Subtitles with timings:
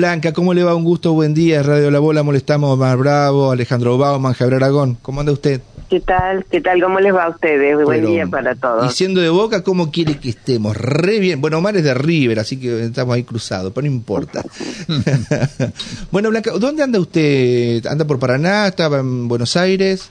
[0.00, 0.74] Blanca, ¿cómo le va?
[0.74, 1.62] Un gusto, buen día.
[1.62, 4.96] Radio La Bola, molestamos Omar Bravo, Alejandro Bauman, Javier Aragón.
[5.02, 5.60] ¿Cómo anda usted?
[5.90, 6.46] ¿Qué tal?
[6.50, 6.80] ¿Qué tal?
[6.80, 7.84] ¿Cómo les va a ustedes?
[7.84, 8.90] buen día para todos.
[8.90, 10.74] Y siendo de Boca, ¿cómo quiere que estemos?
[10.74, 11.42] Re bien.
[11.42, 14.42] Bueno, Omar es de River, así que estamos ahí cruzados, pero no importa.
[16.10, 17.84] bueno, Blanca, ¿dónde anda usted?
[17.84, 18.68] ¿Anda por Paraná?
[18.68, 20.10] ¿Estaba en Buenos Aires?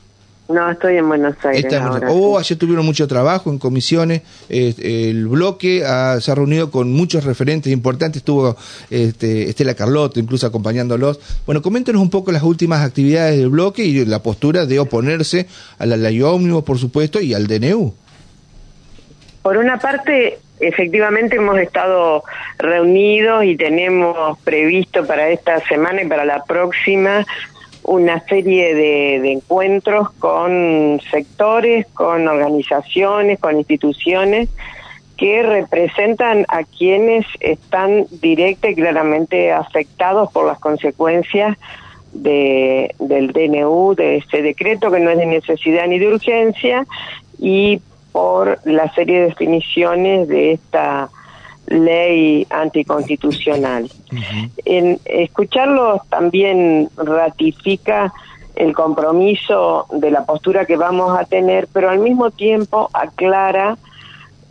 [0.50, 1.72] No, estoy en Buenos Aires.
[1.76, 4.24] ahora, oh, ayer tuvieron mucho trabajo en comisiones.
[4.50, 8.22] el bloque se ha reunido con muchos referentes importantes.
[8.22, 8.58] Estuvo
[8.90, 11.20] este, Estela Carlotto incluso acompañándolos.
[11.46, 15.46] Bueno, coméntenos un poco las últimas actividades del bloque y la postura de oponerse
[15.78, 17.94] a la ley ómnibus, por supuesto, y al DNU.
[19.44, 22.24] Por una parte, efectivamente hemos estado
[22.58, 27.24] reunidos y tenemos previsto para esta semana y para la próxima
[27.84, 34.50] una serie de, encuentros con sectores, con organizaciones, con instituciones
[35.18, 41.58] que representan a quienes están directa y claramente afectados por las consecuencias
[42.14, 46.86] de, del DNU, de este decreto que no es de necesidad ni de urgencia,
[47.38, 51.10] y por la serie de definiciones de esta
[51.70, 53.90] ley anticonstitucional.
[54.66, 58.12] En escucharlos también ratifica
[58.56, 63.78] el compromiso de la postura que vamos a tener, pero al mismo tiempo aclara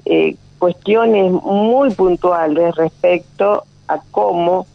[0.05, 4.67] eh, cuestiones muy puntuales respecto a cómo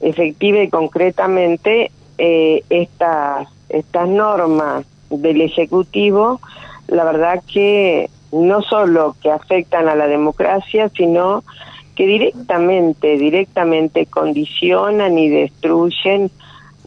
[0.00, 6.40] efectiva y concretamente eh, estas, estas normas del Ejecutivo,
[6.88, 11.42] la verdad que no solo que afectan a la democracia, sino
[11.94, 16.30] que directamente, directamente condicionan y destruyen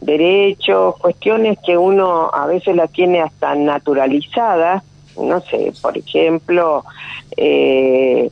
[0.00, 4.82] derechos, cuestiones que uno a veces las tiene hasta naturalizadas,
[5.16, 6.84] no sé, por ejemplo,
[7.36, 8.30] eh,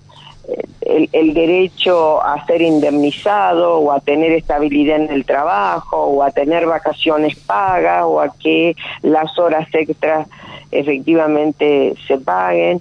[0.80, 6.66] el, derecho a ser indemnizado o a tener estabilidad en el trabajo o a tener
[6.66, 10.26] vacaciones pagas o a que las horas extras
[10.70, 12.80] efectivamente se paguen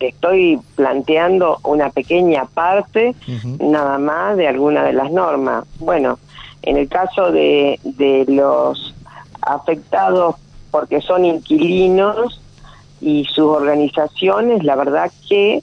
[0.00, 3.14] estoy planteando una pequeña parte
[3.58, 5.64] nada más de alguna de las normas.
[5.78, 6.18] Bueno,
[6.62, 8.94] en el caso de, de los
[9.40, 10.36] afectados
[10.70, 12.40] porque son inquilinos
[13.00, 15.62] y sus organizaciones, la verdad que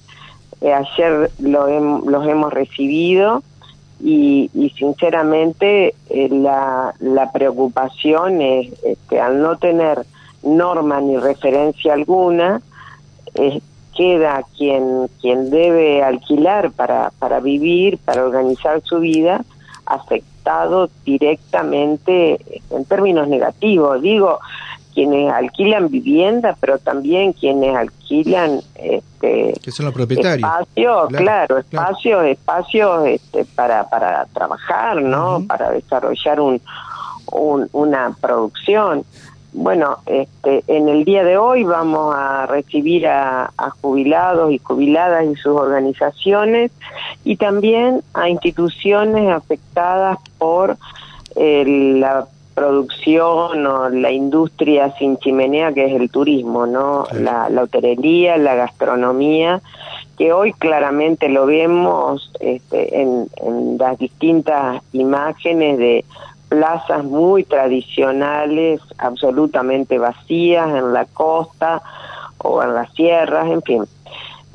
[0.61, 1.67] eh, ayer lo
[2.09, 3.43] los hemos recibido
[3.99, 8.71] y, y sinceramente eh, la, la preocupación es
[9.09, 10.05] que al no tener
[10.43, 12.61] norma ni referencia alguna,
[13.95, 19.43] queda quien, quien debe alquilar para, para vivir, para organizar su vida,
[19.85, 22.39] afectado directamente
[22.69, 24.01] en términos negativos.
[24.01, 24.39] Digo,
[24.95, 30.49] quienes alquilan vivienda, pero también quienes alquilan este que son los propietarios.
[30.49, 35.43] Espacios, claro, espacios, espacios este, para para trabajar, ¿no?
[35.45, 36.61] Para desarrollar un,
[37.31, 39.03] un, una producción.
[39.57, 43.49] Bueno, este, en el día de hoy vamos a recibir a,
[43.79, 46.71] jubilados y jubiladas y sus organizaciones
[47.23, 50.77] y también a instituciones afectadas por
[51.37, 57.05] la producción o la industria sin chimenea que es el turismo, ¿no?
[57.13, 59.61] La, hotelería, la gastronomía,
[60.17, 66.05] que hoy claramente lo vemos este, en, en las distintas imágenes de
[66.49, 71.81] plazas muy tradicionales, absolutamente vacías en la costa
[72.37, 73.83] o en las sierras, en fin.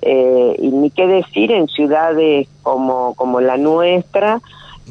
[0.02, 4.40] Eh, y ni qué decir en ciudades como, como la nuestra,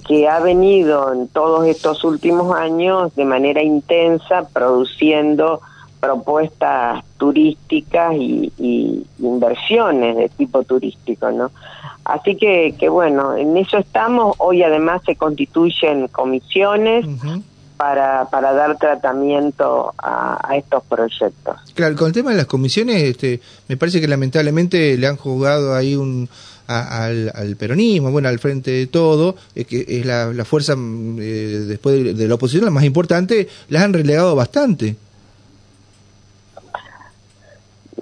[0.07, 5.61] que ha venido en todos estos últimos años de manera intensa produciendo
[5.99, 11.51] propuestas turísticas y, y inversiones de tipo turístico, ¿no?
[12.09, 14.35] Así que, que bueno, en eso estamos.
[14.39, 17.05] Hoy además se constituyen comisiones.
[17.77, 21.55] Para, para dar tratamiento a, estos proyectos.
[21.75, 23.39] Claro, con el tema de las comisiones, este,
[23.69, 26.27] me parece que lamentablemente le han jugado ahí un,
[26.67, 31.23] al, peronismo, bueno, al frente de todo, es que es la, fuerza mm, eh,
[31.69, 34.97] después de, de, la oposición la más importante, las han relegado bastante.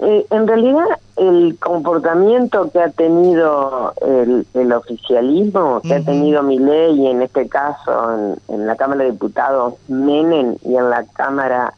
[0.00, 0.86] Eh, en realidad,
[1.16, 3.92] el comportamiento que ha tenido
[4.54, 9.74] el, oficialismo, que ha tenido mi ley, en este caso en, la Cámara de Diputados
[9.88, 11.72] Menem y en la Cámara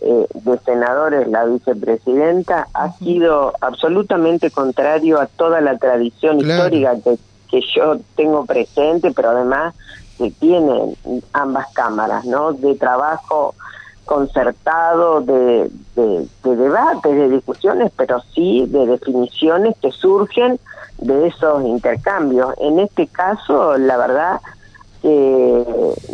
[0.00, 7.18] eh, de Senadores la vicepresidenta, ha sido absolutamente contrario a toda la tradición histórica que,
[7.48, 9.74] que yo tengo presente, pero además
[10.18, 10.96] que tienen
[11.32, 12.52] ambas cámaras, ¿no?
[12.52, 13.54] De trabajo
[14.04, 20.58] concertado de, de, de debates, de discusiones, pero sí de definiciones que surgen
[20.98, 22.54] de esos intercambios.
[22.58, 24.40] En este caso, la verdad
[25.02, 25.64] que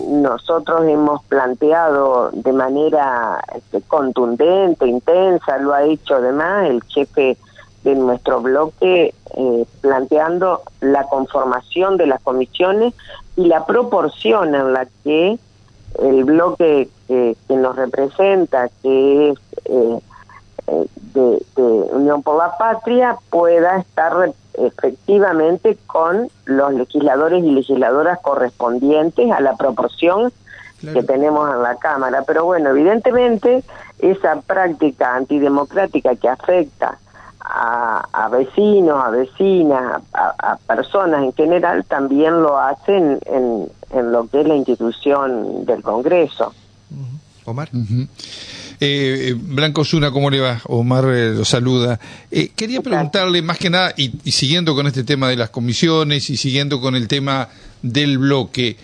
[0.09, 7.37] nosotros hemos planteado de manera este, contundente, intensa, lo ha hecho además el jefe
[7.85, 12.95] de nuestro bloque, eh, planteando la conformación de las comisiones
[13.37, 15.39] y la proporción en la que
[16.03, 19.99] el bloque que, nos representa, que es eh,
[20.67, 24.13] eh, de, Unión por la Patria, pueda estar
[24.55, 30.33] efectivamente con los legisladores y legisladoras correspondientes a la proporción
[30.81, 32.23] que tenemos en la Cámara.
[32.27, 33.65] Pero bueno, evidentemente
[33.99, 36.99] esa práctica antidemocrática que afecta
[37.41, 44.43] a, vecinos, a vecinas, a, personas en general, también lo hacen en, en lo que
[44.43, 46.53] es la institución del Congreso.
[47.51, 47.71] Omar.
[48.81, 50.61] Eh, Blanco Zuna, ¿cómo le va?
[50.65, 51.99] Omar eh, lo saluda.
[52.31, 56.37] Eh, quería preguntarle, más que nada, y, siguiendo con este tema de las comisiones y
[56.37, 57.49] siguiendo con el tema
[57.83, 58.77] del bloque,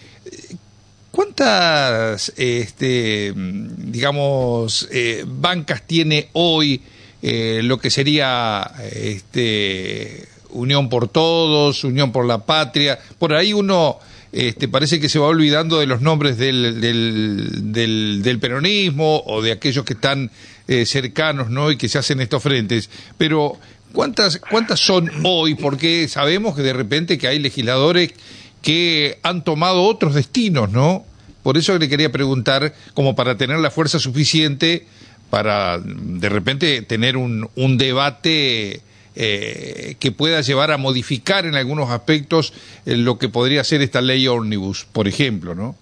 [1.13, 4.89] ¿cuántas, este, digamos,
[5.27, 6.81] bancas tiene hoy
[7.23, 12.99] lo que sería este, Unión por Todos, Unión por la Patria?
[13.19, 13.99] Por ahí uno
[14.35, 19.85] este, parece que se va olvidando de los nombres del, del, peronismo o de aquellos
[19.85, 20.33] que están
[20.67, 21.71] eh, cercanos ¿no?
[21.71, 22.91] y que se hacen estos frentes.
[23.17, 23.57] Pero,
[23.93, 25.55] ¿cuántas, ¿cuántas son hoy?
[25.55, 28.13] Porque sabemos que de repente que hay legisladores
[28.61, 31.07] que han tomado otros destinos, ¿no?
[31.45, 34.87] Por eso le quería preguntar, como para tener la fuerza suficiente
[35.31, 38.83] para de repente tener un debate
[39.17, 42.53] eh, que pueda llevar a modificar en algunos aspectos
[42.85, 45.77] eh, lo que podría ser esta ley ómnibus, por ejemplo, ¿no?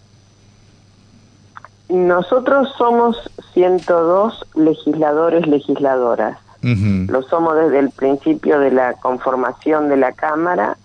[1.89, 3.17] Nosotros somos
[3.55, 6.39] 102 legisladores, legisladoras.
[6.63, 10.77] Lo somos desde el principio de la conformación de la Cámara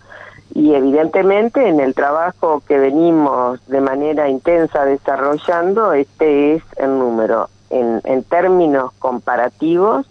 [0.56, 7.50] y evidentemente en el trabajo que venimos de manera intensa desarrollando, este es el número.
[7.70, 10.08] En, en términos comparativos,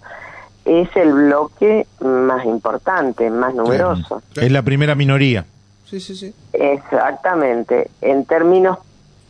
[0.66, 4.20] es el bloque más importante, más numeroso.
[4.34, 5.46] Es la primera minoría.
[5.84, 6.34] Sí, sí, sí.
[6.52, 7.88] Exactamente.
[8.00, 8.78] En términos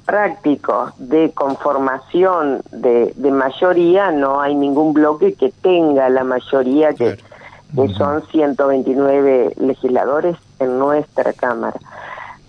[0.07, 7.19] prácticos de conformación de, mayoría, no hay ningún bloque que tenga la mayoría, que,
[7.75, 11.79] que son 129 legisladores en nuestra Cámara.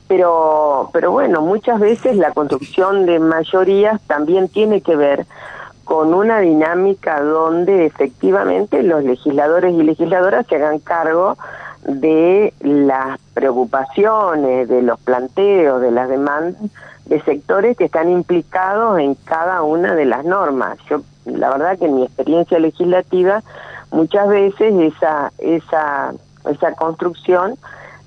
[0.07, 5.25] Pero, pero bueno, muchas veces la construcción de mayorías también tiene que ver
[5.87, 11.37] con una dinámica donde efectivamente los legisladores y legisladoras se hagan cargo
[11.83, 16.61] de las preocupaciones, de los planteos, de las demandas
[17.05, 20.77] de sectores que están implicados en cada una de las normas.
[20.89, 23.41] Yo, la verdad que en mi experiencia legislativa,
[23.91, 26.13] muchas veces esa, esa,
[26.49, 27.55] esa construcción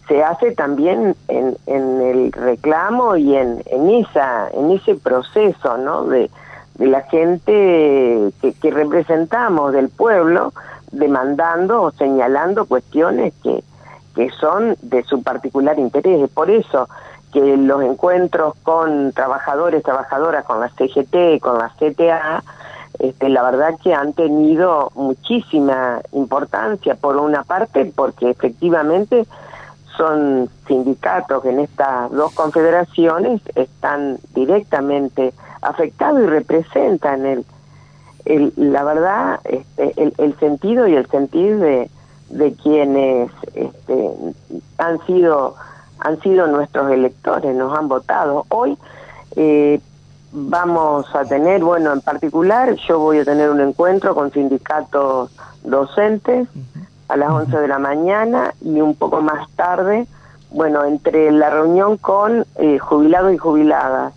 [0.06, 6.04] se hace también en, en el reclamo y en, en, esa, en ese proceso, ¿no?
[6.04, 6.30] De,
[6.80, 10.54] de la gente que, representamos del pueblo
[10.90, 13.62] demandando o señalando cuestiones que,
[14.14, 16.30] que son de su particular interés.
[16.30, 16.88] Por eso
[17.34, 22.42] que los encuentros con trabajadores, trabajadoras, con la CGT, con la CTA,
[22.98, 29.26] este, la verdad que han tenido muchísima importancia, por una parte, porque efectivamente
[29.98, 37.44] son sindicatos que en estas dos confederaciones están directamente afectados y representan el,
[38.24, 41.90] el la verdad este, el, el, sentido y el sentir de,
[42.30, 44.10] de quienes este,
[44.78, 45.54] han sido
[45.98, 48.46] han sido nuestros electores nos han votado.
[48.48, 48.78] Hoy
[49.36, 49.80] eh,
[50.32, 55.30] vamos a tener bueno en particular yo voy a tener un encuentro con sindicatos
[55.64, 56.48] docentes
[57.08, 60.06] a las 11 de la mañana y un poco más tarde,
[60.50, 64.14] bueno, entre la reunión con eh, jubilados y jubiladas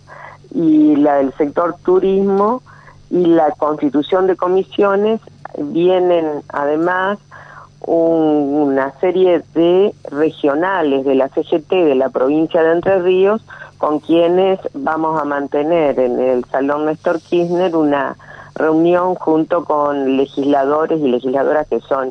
[0.54, 2.62] y la del sector turismo
[3.10, 5.20] y la constitución de comisiones,
[5.58, 7.18] vienen además
[7.86, 13.44] una serie de regionales de la CGT de la provincia de Entre Ríos
[13.76, 18.16] con quienes vamos a mantener en el Salón Néstor Kirchner una
[18.54, 22.10] reunión junto con legisladores y legisladoras que son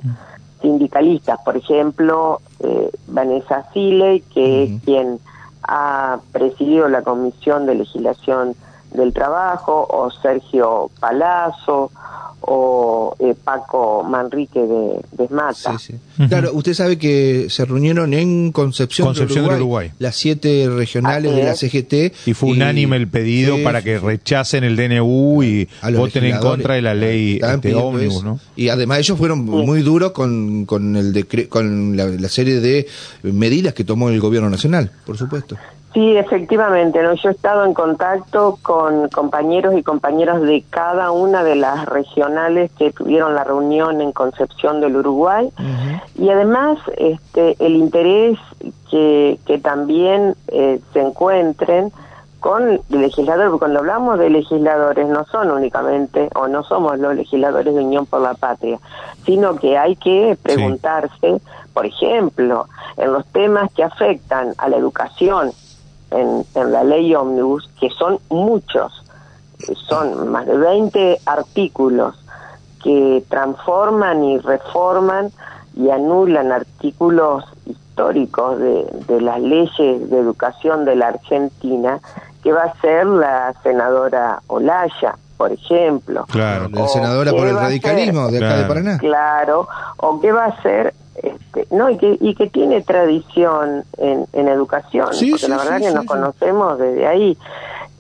[0.62, 5.20] sindicalistas, por ejemplo, eh, Vanessa Sile, que es quien
[5.68, 8.56] ha presidido la Comisión de Legislación
[8.94, 11.92] del Trabajo, o Sergio Palazzo,
[12.46, 15.78] o eh, Paco Manrique de, de Mata.
[16.28, 21.56] Claro, usted sabe que se reunieron en Concepción, de, Uruguay, las siete regionales de la
[21.56, 22.28] CGT.
[22.28, 26.82] Y fue unánime el pedido para que rechacen el DNU y voten en contra de
[26.82, 28.40] la ley este, ómnibus, ¿no?
[28.56, 32.88] Y además ellos fueron muy duros con, con, el con la, serie de
[33.22, 35.58] medidas que tomó el gobierno nacional, por supuesto.
[35.94, 37.14] Sí, efectivamente, ¿no?
[37.14, 42.72] yo he estado en contacto con compañeros y compañeras de cada una de las regionales
[42.72, 45.52] que tuvieron la reunión en Concepción del Uruguay.
[46.16, 48.40] Y además este, el interés
[48.90, 51.92] que, que también eh, se encuentren
[52.40, 57.74] con legisladores, porque cuando hablamos de legisladores no son únicamente, o no somos los legisladores
[57.74, 58.80] de Unión por la Patria,
[59.26, 61.40] sino que hay que preguntarse,
[61.74, 65.52] por ejemplo, en los temas que afectan a la educación,
[66.14, 69.04] en, en la ley Omnibus, que son muchos,
[69.88, 72.16] son más de 20 artículos
[72.84, 75.32] que transforman y reforman
[75.76, 82.00] y anulan artículos históricos de, de las leyes de educación de la Argentina
[82.44, 86.26] que va a ser la senadora Olaya, por ejemplo.
[86.30, 88.98] Claro, la senadora por el radicalismo de acá de Paraná.
[88.98, 89.68] Claro,
[89.98, 94.48] o qué va a ser este, no y que y que tiene tradición en, en
[94.48, 97.38] educación porque la verdad que nos conocemos desde ahí.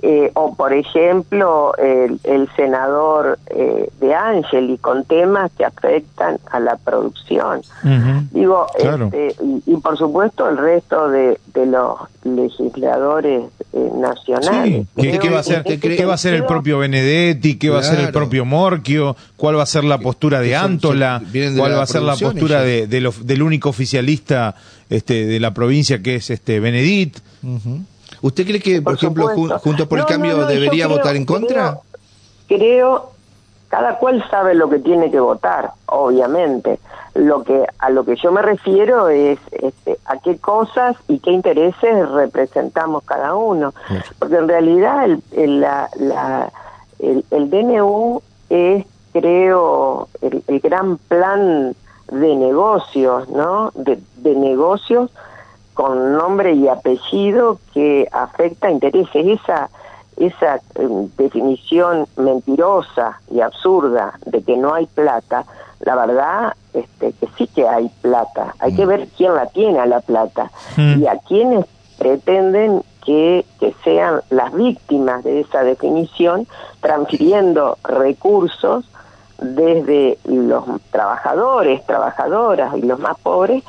[0.05, 6.59] Eh, o por ejemplo el, el senador eh, de Angeli con temas que afectan a
[6.59, 7.61] la producción.
[8.31, 9.33] Digo este,
[9.65, 15.63] y, por supuesto el resto de, de los legisladores eh, nacionales ¿Qué, va a ser
[15.63, 19.57] qué, va a ser el propio Benedetti qué va a ser el propio Morquio cuál
[19.57, 21.21] va a ser la postura de Antola
[21.57, 24.55] cuál va a ser la postura de, del único oficialista
[24.89, 27.19] este de la provincia que es este Benedit
[28.23, 29.27] ¿Usted cree que, por, ejemplo,
[29.59, 31.79] Juntos por el Cambio debería votar en contra?
[32.47, 33.11] Creo,
[33.67, 36.79] cada cual sabe lo que tiene que votar, obviamente.
[37.15, 41.31] Lo que a lo que yo me refiero es este, a qué cosas y qué
[41.31, 43.73] intereses representamos cada uno,
[44.17, 46.51] porque en realidad el, el, la,
[46.97, 51.75] el, el DNU es, creo, el, el, gran plan
[52.11, 53.71] de negocios, ¿no?
[53.75, 55.11] De, de negocios
[55.75, 59.39] con nombre y apellido que afecta intereses.
[59.39, 59.69] Esa,
[60.17, 65.45] esa em, definición mentirosa y absurda de que no hay plata,
[65.79, 68.55] la verdad este, que sí que hay plata.
[68.59, 68.89] Hay que mm.
[68.89, 71.01] ver quién la tiene a la plata mm.
[71.01, 71.65] y a quienes
[71.97, 76.47] pretenden que, que sean las víctimas de esa definición,
[76.81, 78.85] transfiriendo recursos
[79.39, 83.63] desde los trabajadores, trabajadoras y los más pobres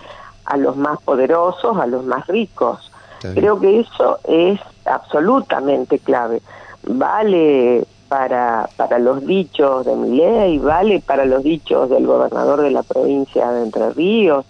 [0.44, 2.90] a los más poderosos, a los más ricos.
[3.32, 6.40] Creo que eso es absolutamente clave.
[6.86, 12.82] Vale para, para los dichos de ley, vale para los dichos del gobernador de la
[12.82, 14.44] provincia de Entre Ríos.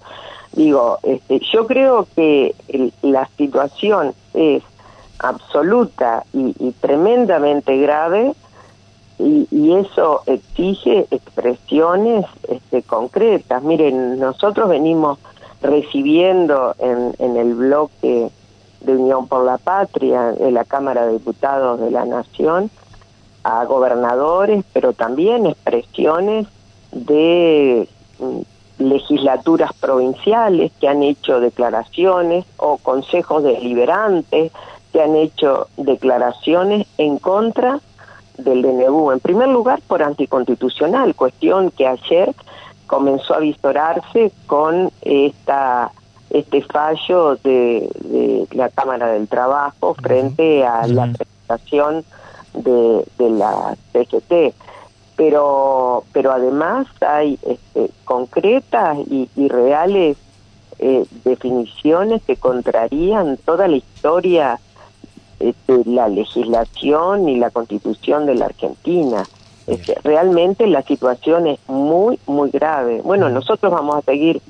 [0.53, 2.55] Digo, este, yo creo que
[3.03, 4.63] la situación es
[5.19, 8.35] absoluta y, tremendamente grave
[9.19, 13.63] y, y, eso exige expresiones este, concretas.
[13.63, 15.19] Miren, nosotros venimos
[15.63, 18.31] recibiendo en, en el bloque
[18.85, 22.71] de Unión por la Patria, en la Cámara de Diputados de la Nación,
[23.43, 26.47] a gobernadores, pero también expresiones
[26.93, 27.89] de
[28.19, 28.41] mm,
[28.79, 34.53] legislaturas provinciales que han hecho declaraciones o consejos deliberantes
[34.93, 37.81] que han hecho declaraciones en contra
[38.39, 39.13] del DNU.
[39.13, 42.35] En primer lugar, por anticonstitucional, cuestión que ayer
[42.87, 45.91] comenzó a visorarse con esta
[46.31, 52.05] este fallo de, la Cámara del Trabajo frente a la presentación
[52.55, 54.55] de, de la CGT.
[55.17, 60.17] Pero, pero además hay este, concretas y, reales
[60.81, 64.59] eh, definiciones que contrarían toda la historia
[65.39, 65.55] de
[65.85, 69.25] la legislación y la constitución de la Argentina.
[70.03, 73.01] Realmente la situación es muy, muy grave.
[73.03, 74.43] Bueno, nosotros vamos a seguir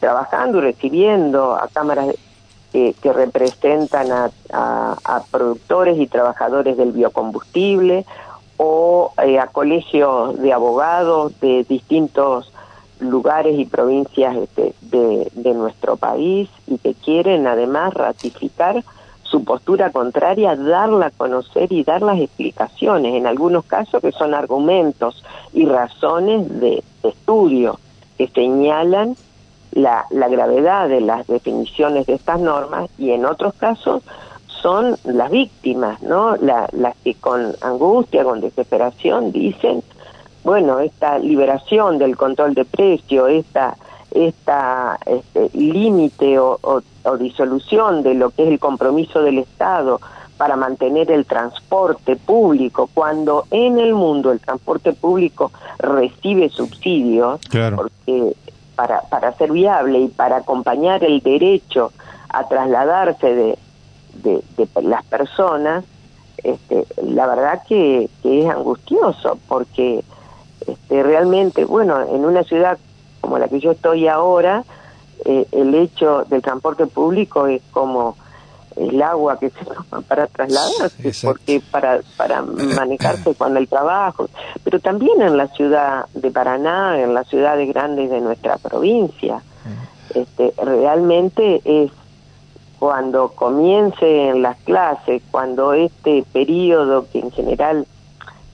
[0.00, 2.14] trabajando y recibiendo a cámaras
[2.72, 8.04] que representan a, a, productores y trabajadores del biocombustible
[8.58, 12.52] o eh, a colegios de abogados de distintos
[13.00, 18.84] lugares y provincias este, de nuestro país y que quieren además ratificar
[19.26, 24.34] su postura contraria, darla a conocer y dar las explicaciones, en algunos casos que son
[24.34, 25.22] argumentos
[25.52, 27.78] y razones de, estudio
[28.18, 29.16] que señalan
[29.76, 34.02] la, la gravedad de las definiciones de estas normas y en otros casos
[34.46, 36.34] son las víctimas, ¿no?
[36.36, 39.82] La, las que con angustia, con desesperación dicen,
[40.44, 43.76] bueno, esta liberación del control de precio, esta
[44.12, 46.82] esta este, límite o,
[47.18, 50.00] disolución de lo que es el compromiso del Estado
[50.38, 57.40] para mantener el transporte público, cuando en el mundo el transporte público recibe subsidios,
[57.74, 58.34] porque
[58.76, 61.92] para, para ser viable y para acompañar el derecho
[62.28, 63.58] a trasladarse de,
[64.22, 65.84] de, las personas,
[66.44, 70.04] este, la verdad que, es angustioso, porque
[70.66, 72.78] este, realmente, bueno, en una ciudad
[73.20, 74.64] como la que yo estoy ahora,
[75.24, 78.16] eh, el hecho del transporte público es como
[78.76, 84.28] el agua que se toma para trasladarse, porque para, para manejarse cuando el trabajo,
[84.62, 89.42] pero también en la ciudad de Paraná, en las ciudades grandes de nuestra provincia.
[90.14, 91.90] Este, realmente es
[92.78, 97.86] cuando comiencen las clases, cuando este periodo que en general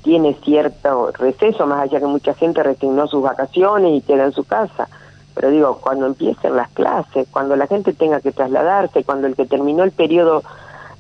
[0.02, 4.44] tiene cierto receso, más allá que mucha gente resignó sus vacaciones y queda en su
[4.44, 4.88] casa,
[5.34, 9.46] pero digo, cuando empiecen las clases, cuando la gente tenga que trasladarse, cuando el que
[9.46, 10.42] terminó el periodo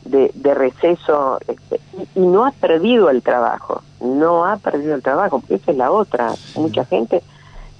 [0.04, 1.80] de, receso este,
[2.14, 5.90] y, no ha perdido el trabajo, no ha perdido el trabajo, porque esa es la
[5.90, 6.34] otra.
[6.56, 7.22] Mucha gente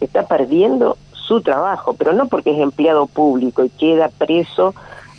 [0.01, 4.75] está perdiendo su trabajo, pero no porque es empleado público y queda preso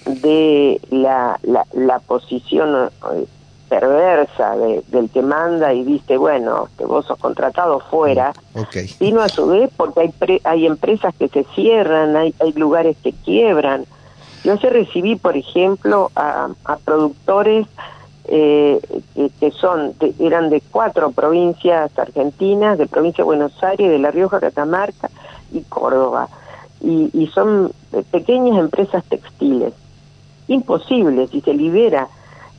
[0.05, 2.89] de la, la, la posición
[3.69, 8.87] perversa del que manda y dice, bueno, que vos sos contratado fuera, okay.
[8.87, 13.13] sino a su vez porque hay, hay empresas que se cierran, hay, hay lugares que
[13.13, 13.85] quiebran.
[14.43, 17.67] Yo se recibí, por ejemplo, a, a productores
[18.25, 18.79] eh,
[19.39, 24.39] que, son eran de cuatro provincias argentinas, de provincia de Buenos Aires, de La Rioja,
[24.39, 25.09] Catamarca
[25.51, 26.29] y Córdoba.
[26.81, 27.71] Y, y son
[28.11, 29.73] pequeñas empresas textiles.
[30.47, 32.07] Imposible, si se libera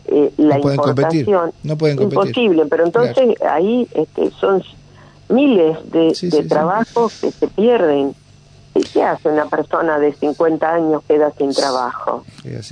[0.07, 1.53] eh, la importación.
[1.63, 2.19] No pueden competir.
[2.19, 4.63] Imposible, pero entonces ahí este, son
[5.29, 8.15] miles de, trabajos que se pierden.
[8.75, 12.25] ¿Y qué hace una persona de 50 años que queda sin trabajo?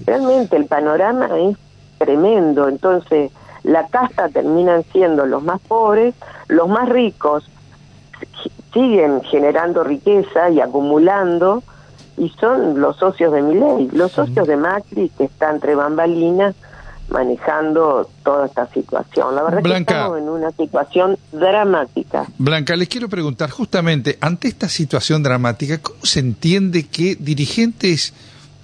[0.05, 1.57] Realmente el panorama es
[1.99, 2.69] tremendo.
[2.69, 3.31] Entonces,
[3.63, 6.15] la casta terminan siendo los más pobres,
[6.49, 7.45] los más ricos
[8.73, 11.63] siguen generando riqueza y acumulando,
[12.17, 16.55] y son los socios de mi ley, los socios de Macri que están entre bambalinas
[17.13, 19.35] manejando toda esta situación.
[19.35, 22.27] La verdad que estamos en una situación dramática.
[22.39, 28.15] Blanca, les quiero preguntar justamente, ante esta situación dramática, ¿cómo se entiende que dirigentes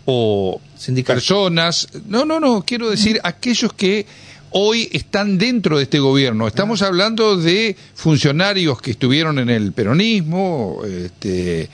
[0.07, 0.61] o
[1.05, 4.07] personas, no, no, no, quiero decir aquellos que
[4.51, 6.46] hoy están dentro de este gobierno.
[6.46, 11.68] Estamos hablando de funcionarios que estuvieron en el peronismo, este,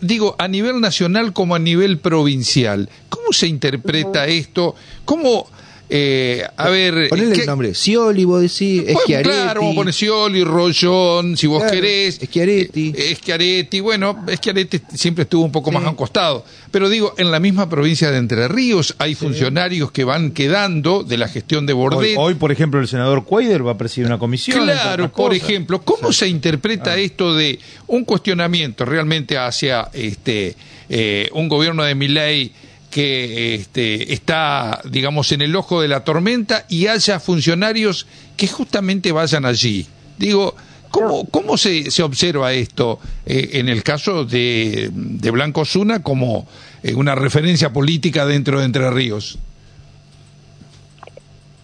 [0.00, 2.90] digo, a nivel nacional como a nivel provincial.
[3.08, 4.74] ¿Cómo se interpreta esto?
[5.06, 5.46] ¿Cómo
[5.90, 7.08] eh, a ver.
[7.08, 7.74] Ponele el nombre.
[7.74, 9.30] Scioli, vos decís, Schiaretti.
[9.30, 12.16] Claro, vamos a poner Scioli, Rollón, si vos querés.
[12.16, 12.92] Schiaretti.
[12.96, 16.44] Eh, Schiaretti, bueno, Schiaretti siempre estuvo un poco más a un costado.
[16.70, 21.16] Pero digo, en la misma provincia de Entre Ríos hay funcionarios que van quedando de
[21.16, 22.16] la gestión de Bordet.
[22.18, 24.64] Hoy, por ejemplo, el senador Cuader va a presidir una comisión.
[24.64, 26.98] Claro, por ejemplo, ¿cómo se interpreta ah.
[26.98, 30.54] esto de un cuestionamiento realmente hacia este
[30.90, 32.52] eh, un gobierno de Milei?
[32.98, 39.12] Que este, está, digamos, en el ojo de la tormenta y haya funcionarios que justamente
[39.12, 39.86] vayan allí.
[40.18, 40.56] Digo,
[40.90, 46.48] ¿cómo, cómo se, se observa esto eh, en el caso de, de Blanco Zuna como
[46.82, 49.38] eh, una referencia política dentro de Entre Ríos?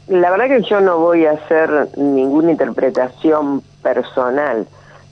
[0.07, 4.68] La verdad que yo no voy a hacer ninguna interpretación personal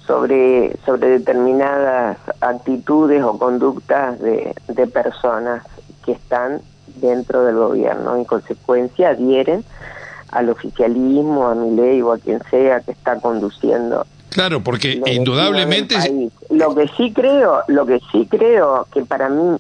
[0.07, 5.65] sobre, sobre determinadas actitudes o conductas de, de personas
[6.05, 6.61] que están
[6.97, 8.17] dentro del gobierno.
[8.17, 9.65] En consecuencia, adhieren
[10.31, 14.07] al oficialismo, a mi ley o a quien sea que está conduciendo.
[14.31, 15.95] Claro, porque indudablemente
[16.49, 19.59] lo que sí creo, lo que sí creo que para mí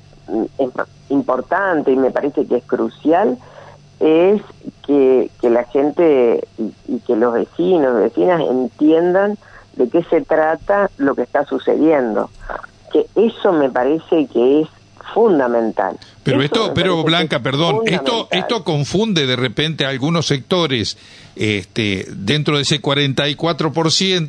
[0.59, 0.71] es
[1.11, 3.37] importante y me parece que es crucial
[4.01, 4.41] es
[4.87, 9.37] que, que la gente y, y que los vecinos, vecinas entiendan
[9.77, 12.31] de qué se trata lo que está sucediendo.
[12.93, 14.69] Que eso me parece que es
[15.13, 15.99] fundamental.
[16.23, 20.97] Pero esto, pero Blanca, perdón, esto esto confunde de repente a algunos sectores
[21.35, 23.67] este dentro de ese 44%,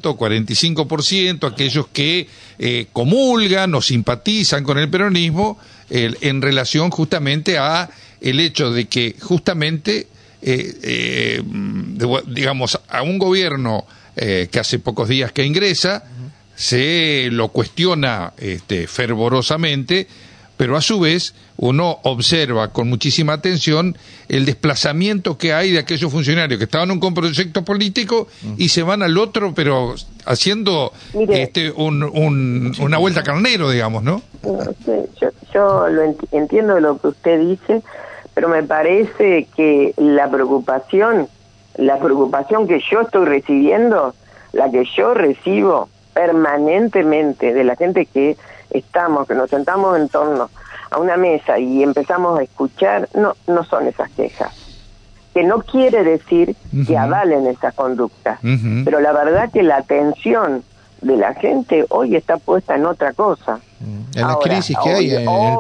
[0.02, 2.28] 45%, aquellos que
[2.60, 5.58] eh, comulgan o simpatizan con el peronismo
[5.90, 10.08] en relación justamente a el hecho de que justamente
[10.42, 11.44] eh, eh,
[12.28, 16.04] digamos a un gobierno que hace pocos días que ingresa
[16.56, 20.08] se lo cuestiona este, fervorosamente
[20.58, 26.12] pero a su vez uno observa con muchísima atención el desplazamiento que hay de aquellos
[26.12, 30.94] funcionarios que estaban en un proyecto político y se van al otro, pero haciendo
[31.30, 34.22] este, una vuelta carnero, digamos, ¿no?
[35.22, 37.82] Yo, yo lo entiendo lo que usted dice,
[38.34, 41.28] pero me parece que la preocupación,
[41.78, 44.16] la preocupación que yo estoy recibiendo,
[44.54, 48.38] la que yo recibo permanentemente de la gente que
[48.74, 50.50] estamos, que nos sentamos en torno
[50.90, 54.52] a una mesa y empezamos a escuchar, no, no son esas quejas.
[55.34, 56.56] Que no quiere decir
[56.86, 58.40] que avalen esas conductas,
[58.86, 60.64] pero la verdad que la atención
[61.02, 63.60] de la gente hoy está puesta en otra cosa.
[64.16, 65.58] En la crisis que hay en el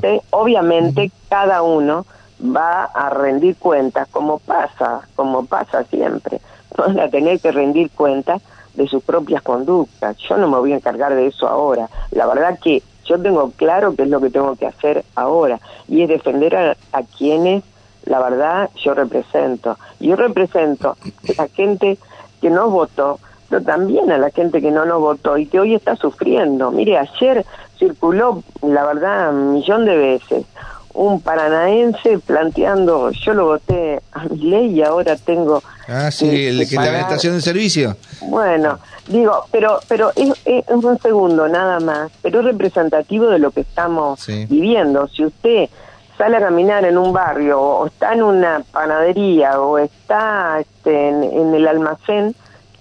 [0.00, 2.06] país, Obviamente, cada uno
[2.40, 6.40] va a rendir cuentas, como pasa, como pasa siempre.
[6.76, 8.40] Van a tener que rendir cuentas
[8.74, 10.16] de sus propias conductas.
[10.18, 11.88] Yo no me voy a encargar de eso ahora.
[12.10, 16.02] La verdad que yo tengo claro qué es lo que tengo que hacer ahora y
[16.02, 17.64] es defender a, quienes,
[18.04, 19.76] la verdad, yo represento.
[19.98, 21.98] Yo represento a la gente
[22.40, 25.74] que no votó, pero también a la gente que no nos votó y que hoy
[25.74, 26.70] está sufriendo.
[26.70, 27.44] Mire, ayer
[27.78, 30.46] circuló, la verdad, un millón de veces
[30.94, 35.62] un paranaense planteando, yo lo voté a mi ley y ahora tengo...
[35.88, 37.96] Ah, sí, el que la estación de servicio.
[38.22, 40.32] Bueno, digo, pero pero es,
[40.68, 45.08] un segundo nada más, pero es representativo de lo que estamos viviendo.
[45.08, 45.68] Si usted
[46.18, 51.54] sale a caminar en un barrio o está en una panadería o está este, en,
[51.54, 52.34] el almacén,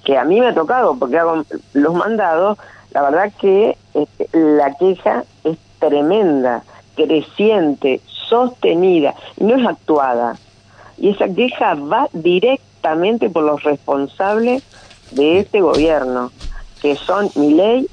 [0.04, 1.44] que a mí me ha tocado porque hago
[1.74, 2.58] los mandados,
[2.92, 6.64] la verdad que este, la queja es tremenda
[7.06, 10.38] creciente, sostenida, no es actuada.
[10.98, 14.64] Y esa queja va directamente por los responsables
[15.12, 16.32] de este gobierno,
[16.82, 17.88] que son Milei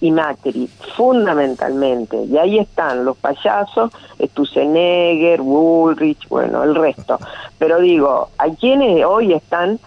[0.00, 2.24] y Macri, fundamentalmente.
[2.24, 3.90] Y ahí están los payasos,
[4.20, 7.18] Stusenegger, Bullrich, bueno, el resto.
[7.58, 9.78] Pero digo, hay quienes hoy están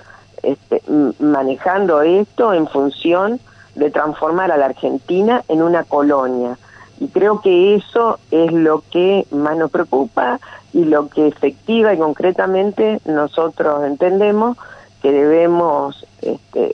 [0.44, 0.82] este,
[1.20, 3.40] manejando esto en función
[3.76, 6.58] de transformar a la Argentina en una colonia
[7.00, 10.40] y creo que eso es lo que más nos preocupa
[10.74, 14.58] y lo que efectiva y concretamente nosotros entendemos
[15.02, 16.74] que debemos este,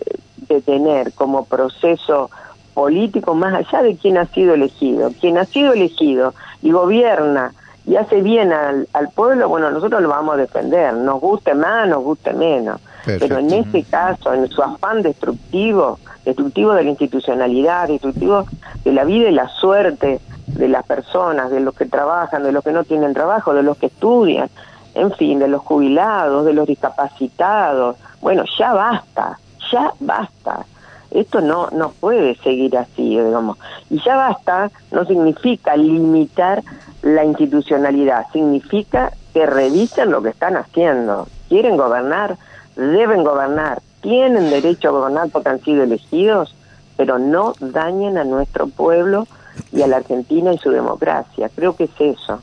[0.49, 2.29] de como proceso
[2.73, 5.11] político más allá de quién ha sido elegido.
[5.19, 7.53] Quien ha sido elegido y gobierna
[7.85, 11.87] y hace bien al, al pueblo, bueno, nosotros lo vamos a defender, nos guste más,
[11.87, 12.81] nos guste menos.
[13.05, 18.45] Pero en este caso, en su afán destructivo, destructivo de la institucionalidad, destructivo
[18.83, 22.63] de la vida y la suerte de las personas, de los que trabajan, de los
[22.63, 24.49] que no tienen trabajo, de los que estudian,
[24.93, 27.97] en fin, de los jubilados, de los discapacitados.
[28.21, 29.37] Bueno, ya basta,
[29.71, 30.65] ya basta.
[31.11, 33.57] Esto no, no puede seguir así, digamos.
[33.89, 36.63] Y ya basta no significa limitar
[37.01, 41.27] la institucionalidad, significa que revisen lo que están haciendo.
[41.49, 42.37] Quieren gobernar,
[42.75, 46.55] deben gobernar, tienen derecho a gobernar porque han sido elegidos,
[46.97, 49.27] pero no dañen a nuestro pueblo
[49.71, 51.49] y a la Argentina y su democracia.
[51.55, 52.41] Creo que es eso.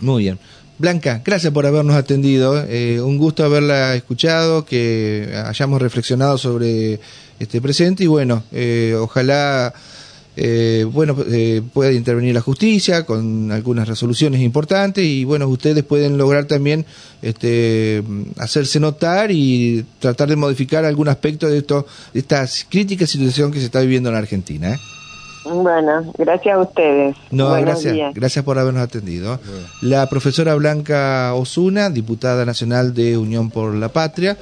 [0.00, 0.38] Muy bien.
[0.78, 2.62] Blanca, gracias por habernos atendido.
[2.68, 7.00] Eh, un gusto haberla escuchado, que hayamos reflexionado sobre
[7.38, 9.72] este presente y bueno, eh, ojalá
[10.36, 16.18] eh, bueno, eh, puede intervenir la justicia con algunas resoluciones importantes y bueno, ustedes pueden
[16.18, 16.84] lograr también
[17.22, 18.02] este,
[18.38, 23.60] hacerse notar y tratar de modificar algún aspecto de, esto, de esta crítica situación que
[23.60, 24.74] se está viviendo en la Argentina.
[24.74, 24.78] ¿eh?
[25.52, 27.16] Bueno, gracias a ustedes.
[27.30, 28.14] No, gracias.
[28.14, 29.38] Gracias por habernos atendido.
[29.80, 34.34] La profesora Blanca Osuna, diputada nacional de Unión por la Patria.